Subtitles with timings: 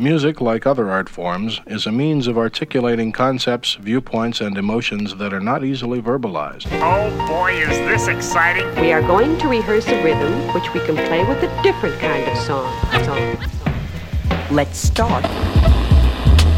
[0.00, 5.34] Music, like other art forms, is a means of articulating concepts, viewpoints, and emotions that
[5.34, 6.68] are not easily verbalized.
[6.80, 8.72] Oh boy, is this exciting!
[8.80, 12.24] We are going to rehearse a rhythm which we can play with a different kind
[12.30, 12.72] of song.
[13.02, 13.36] song.
[14.52, 15.24] Let's start.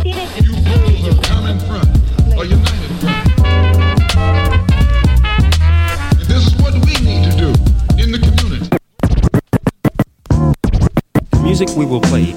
[0.05, 1.89] You fools of common front
[2.37, 3.25] or united front.
[6.29, 7.49] This is what we need to do
[8.03, 8.69] in the community.
[11.31, 12.35] The music we will play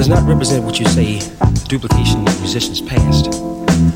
[0.00, 1.18] does not represent what you say
[1.68, 3.26] duplication of musicians past,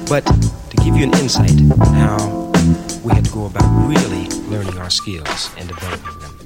[0.06, 0.20] but
[0.68, 1.58] to give you an insight
[1.96, 2.52] how
[3.02, 6.36] we had to go about really learning our skills and developing them.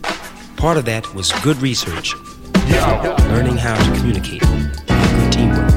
[0.58, 2.14] Part of that was good research,
[3.32, 5.70] learning how to communicate, and good teamwork.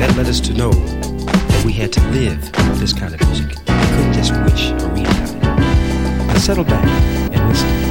[0.00, 2.40] That led us to know that we had to live
[2.80, 3.50] this kind of music.
[3.50, 6.26] We couldn't just wish or read about it.
[6.26, 6.84] Now settle back
[7.32, 7.89] and listen.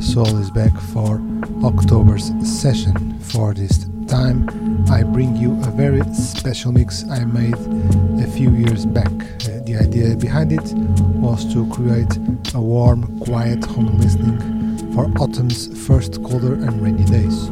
[0.00, 1.20] Soul is back for
[1.62, 3.18] October's session.
[3.20, 4.48] For this time,
[4.90, 7.54] I bring you a very special mix I made
[8.18, 9.12] a few years back.
[9.12, 10.72] Uh, the idea behind it
[11.20, 12.16] was to create
[12.54, 14.38] a warm, quiet home listening
[14.94, 17.48] for autumn's first colder and rainy days.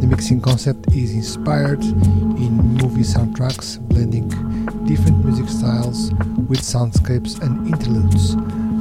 [0.00, 4.28] The mixing concept is inspired in movie soundtracks, blending
[4.86, 6.10] different music styles
[6.48, 8.34] with soundscapes and interludes.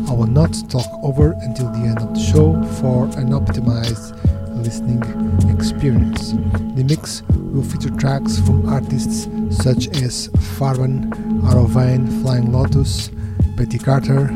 [0.09, 4.17] I will not talk over until the end of the show for an optimized
[4.63, 5.01] listening
[5.49, 6.31] experience.
[6.75, 11.09] The mix will feature tracks from artists such as Farban,
[11.41, 13.09] Arovane, Flying Lotus,
[13.55, 14.27] Betty Carter,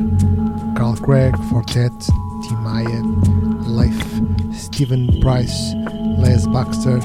[0.78, 1.92] Carl Craig, Four Tet,
[2.48, 3.02] Tim Maia,
[3.68, 5.74] Leif, Stephen Price,
[6.18, 7.00] Les Baxter,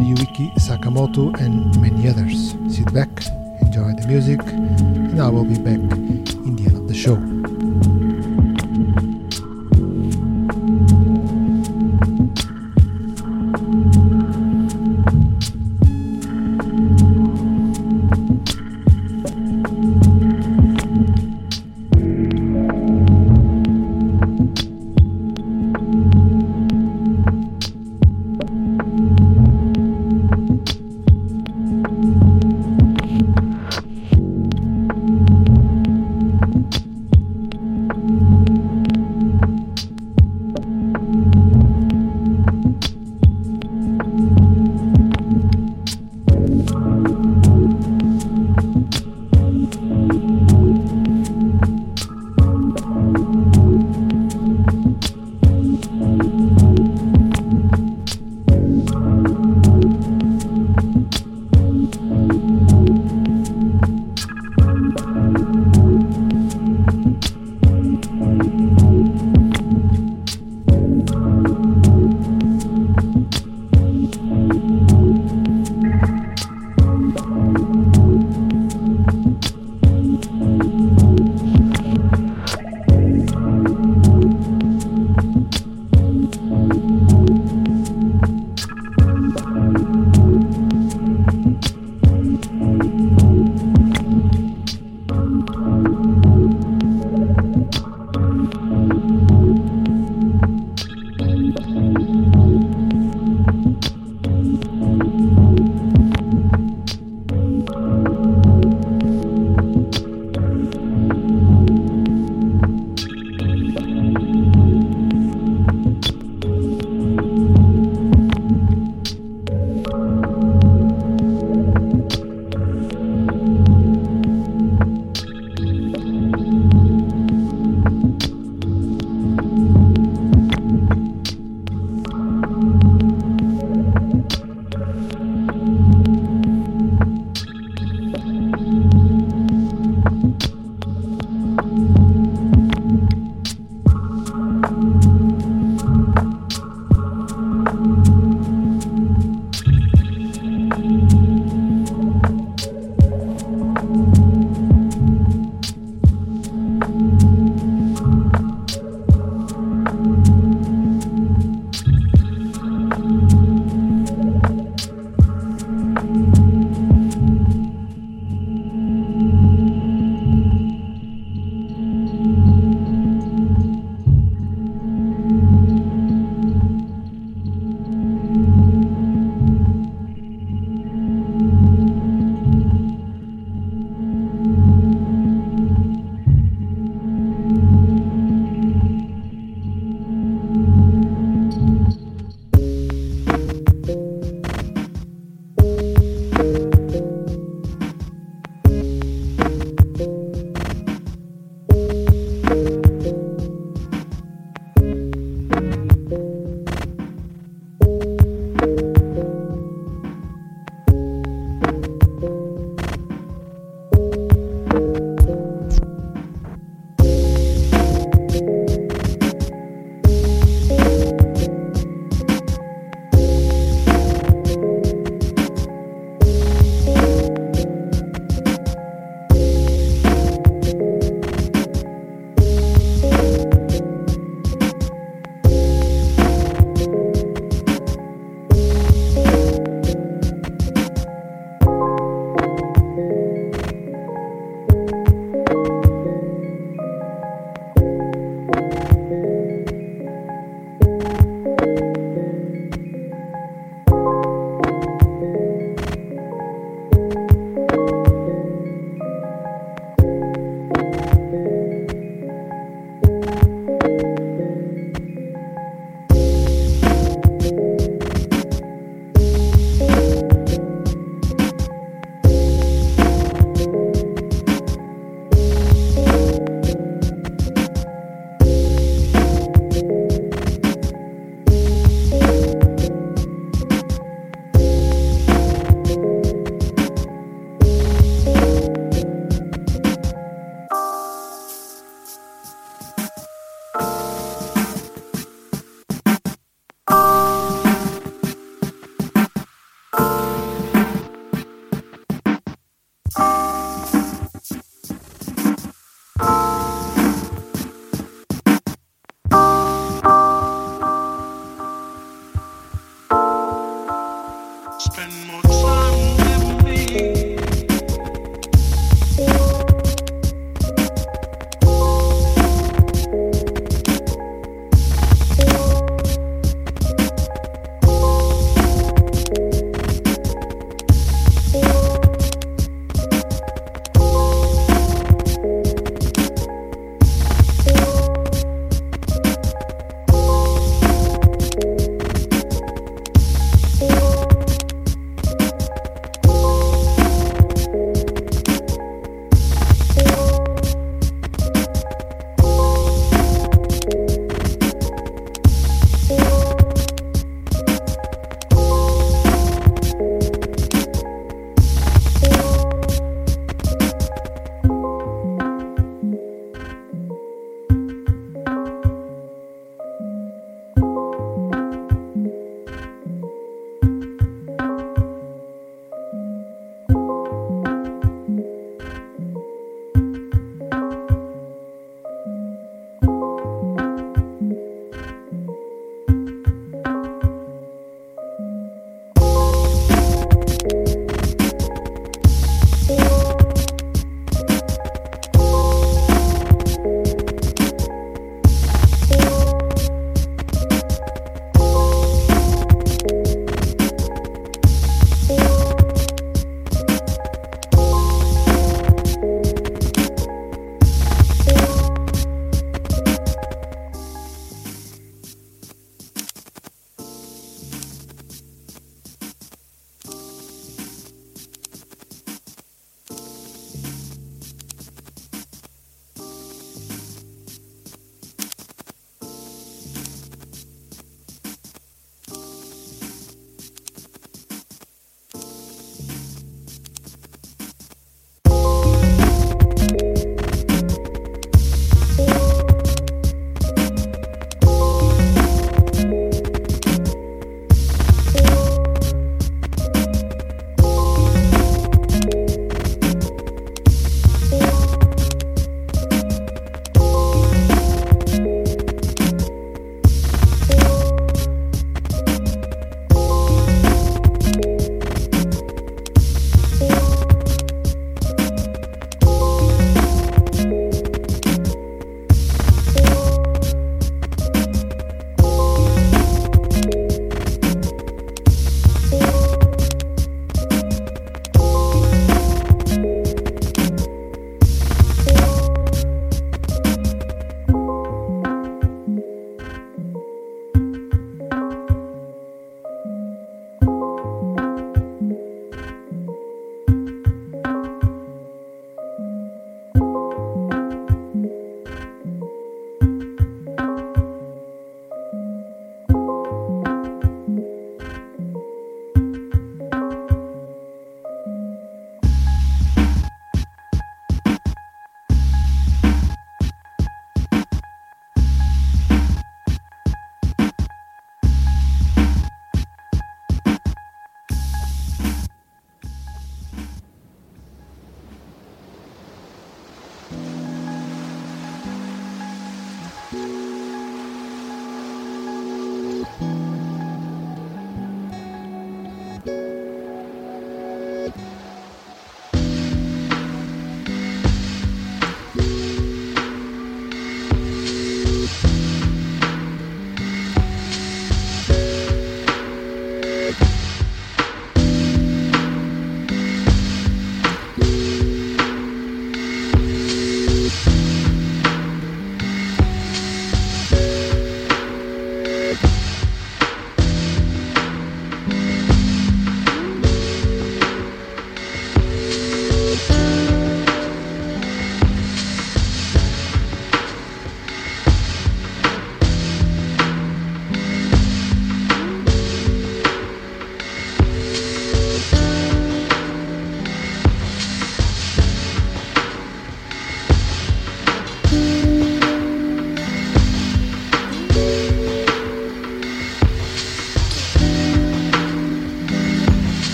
[0.00, 2.54] Ryuichi Sakamoto, and many others.
[2.74, 3.08] Sit back,
[3.60, 7.37] enjoy the music, and I will be back in the end of the show.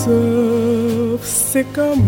[0.00, 2.00] trees of sycamore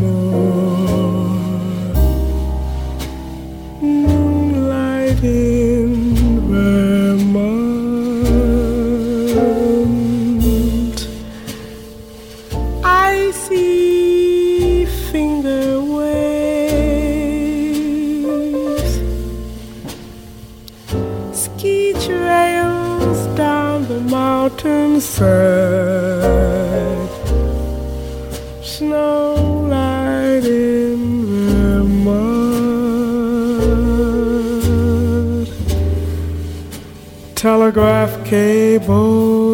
[3.81, 5.52] moonlighting.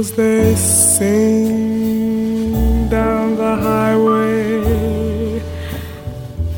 [0.09, 0.55] bells they
[0.99, 1.99] sing
[2.89, 5.43] down the highway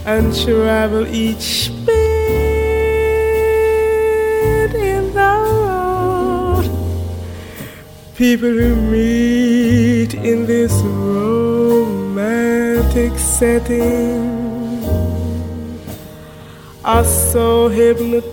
[0.05, 1.95] and travel each bit
[4.75, 5.37] in the
[5.67, 6.65] road.
[8.17, 11.99] People who meet in this romantic
[13.19, 14.41] setting
[16.85, 18.30] are so hypnotized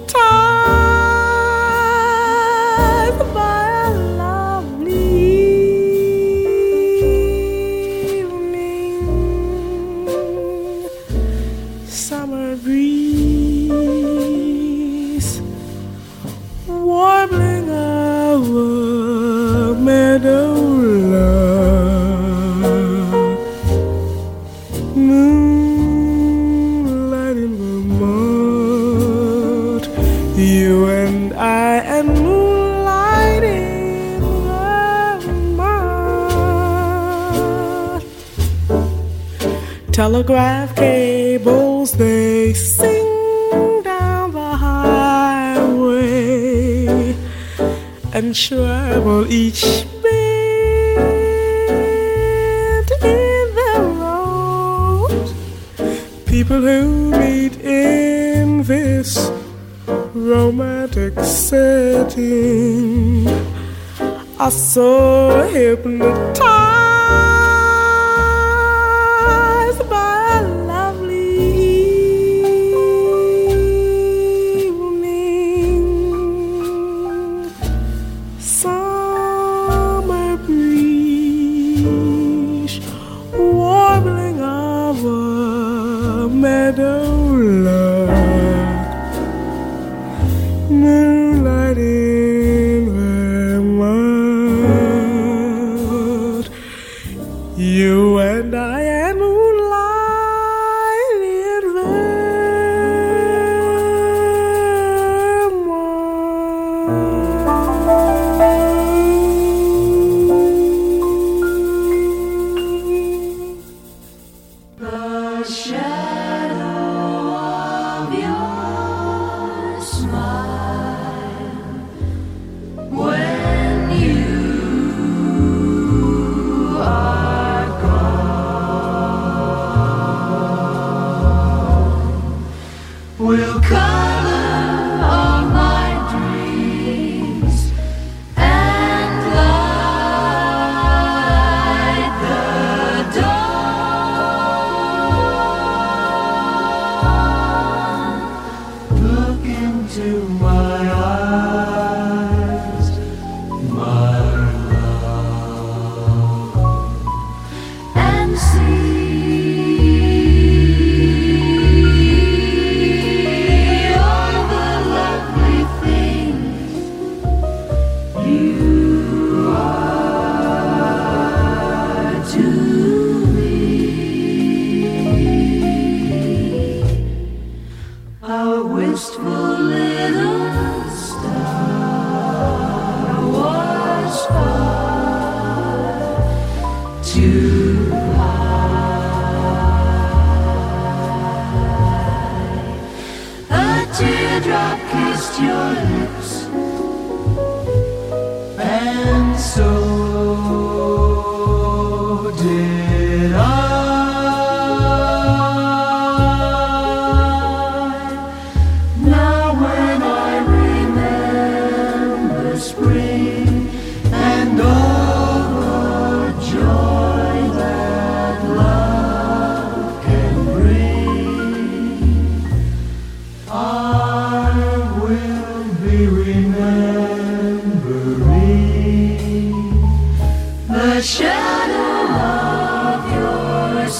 [40.18, 46.06] telegraph cables they sing down the highway
[48.14, 50.98] and travel each bend
[53.04, 55.28] in the road.
[56.26, 59.30] People who meet in this
[60.16, 63.28] romantic setting
[64.40, 66.27] are so hypnotized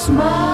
[0.08, 0.47] smile.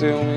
[0.00, 0.29] ser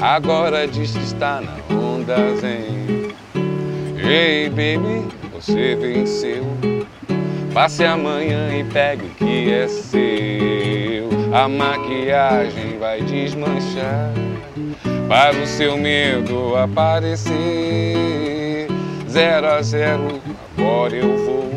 [0.00, 3.12] Agora diz que está na onda zen.
[3.96, 6.44] Hey baby, você venceu.
[7.52, 11.08] Passe amanhã e pegue o que é seu.
[11.34, 14.12] A maquiagem vai desmanchar
[15.08, 17.34] para o seu medo aparecer.
[19.08, 20.20] Zero a zero,
[20.56, 21.50] agora eu vou.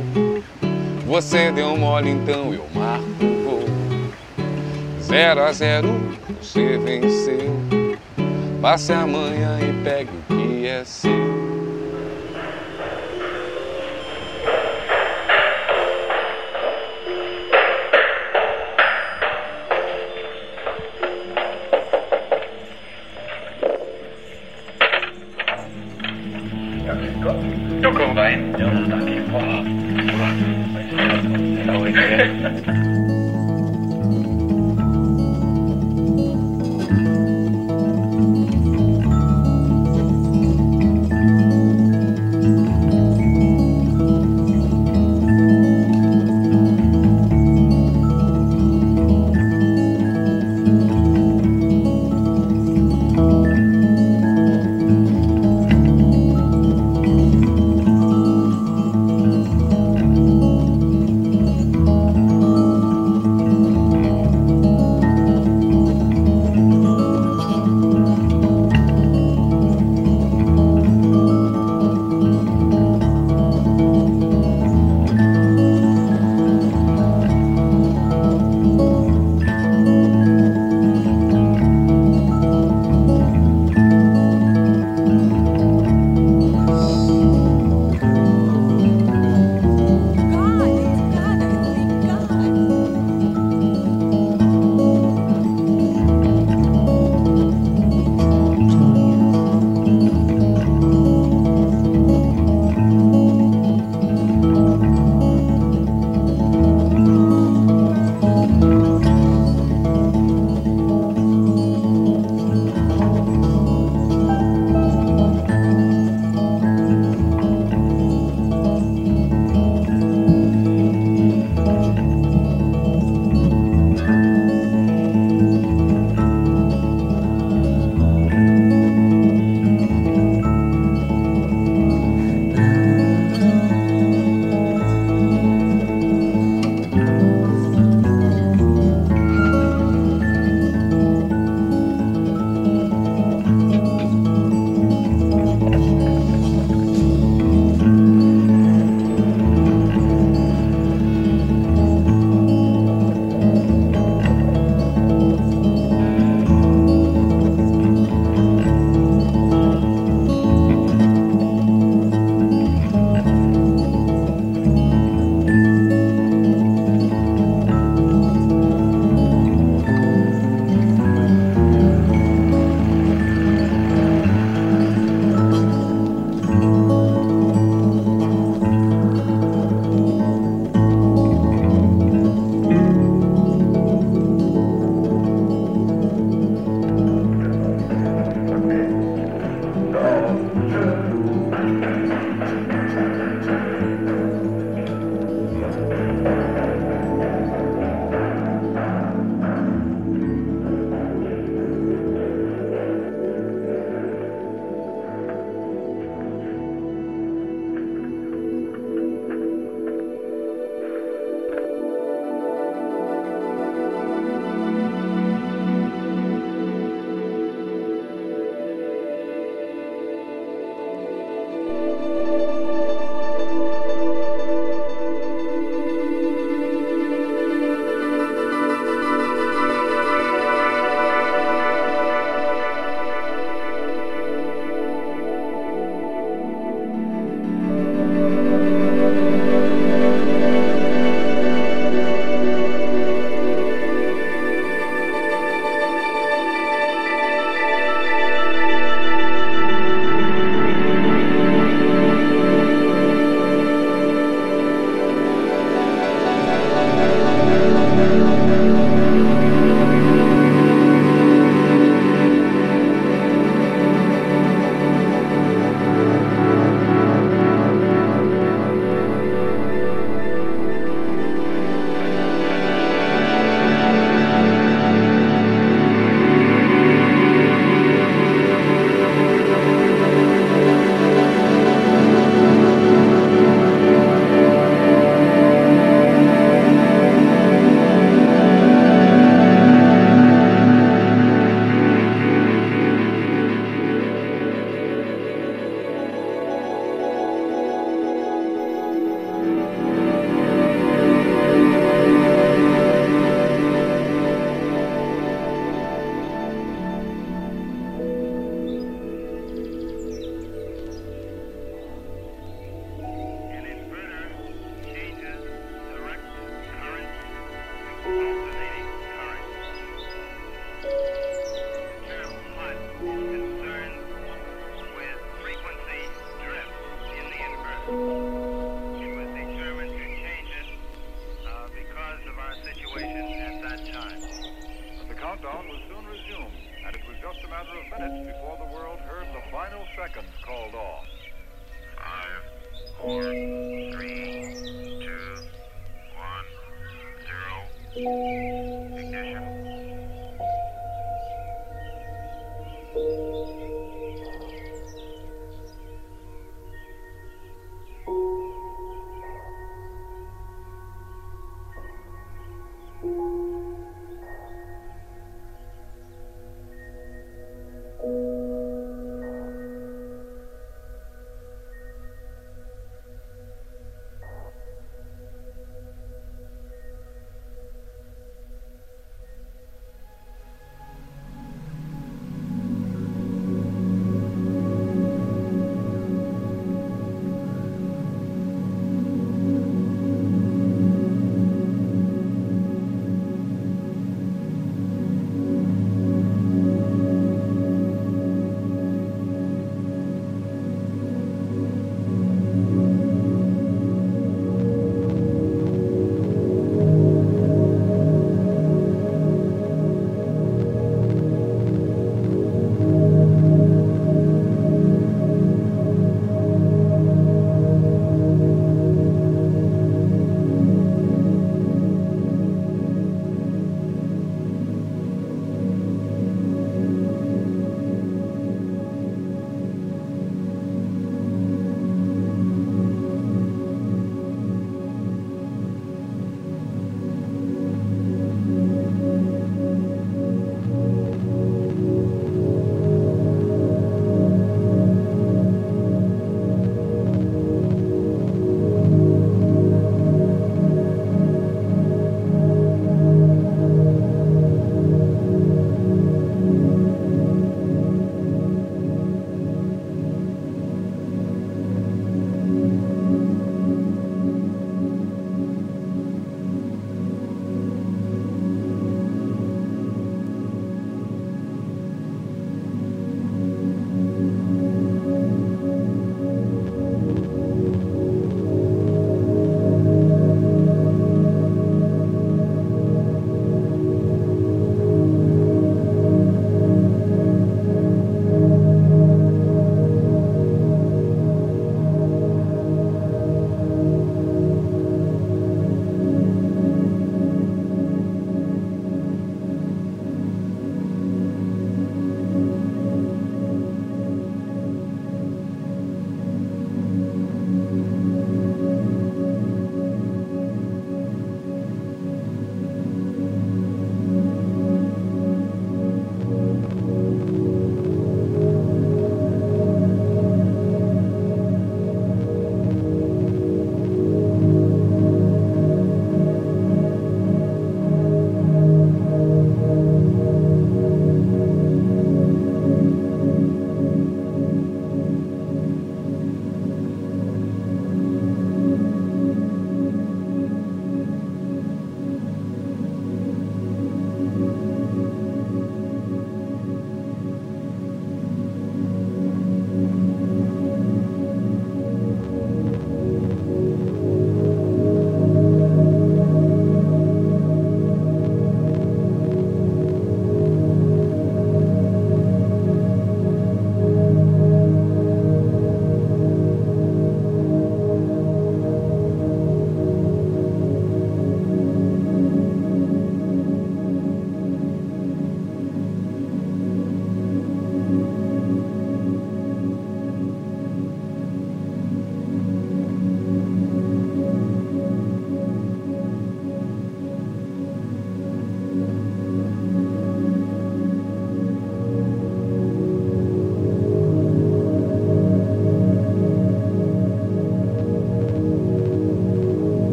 [1.06, 3.66] Você deu mole, então eu marco o voo.
[5.00, 5.90] Zero a zero,
[6.42, 7.71] você venceu.
[8.62, 11.31] Passe amanhã e pegue o que é seu.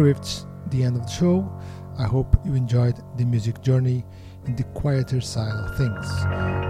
[0.00, 0.14] We
[0.70, 1.52] the end of the show.
[1.98, 4.02] I hope you enjoyed the music journey
[4.46, 6.06] in the quieter side of things.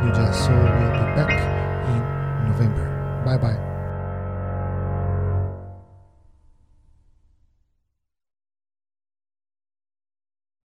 [0.02, 1.30] New Jazz Soul will be back
[1.86, 3.22] in November.
[3.24, 3.69] Bye bye.